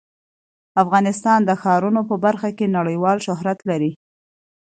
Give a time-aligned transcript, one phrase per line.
[0.83, 3.91] افغانستان د ښارونه په برخه کې نړیوال شهرت لري.